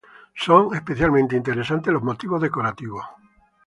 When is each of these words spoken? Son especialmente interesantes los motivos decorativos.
Son 0.33 0.73
especialmente 0.73 1.35
interesantes 1.35 1.93
los 1.93 2.01
motivos 2.01 2.41
decorativos. 2.41 3.05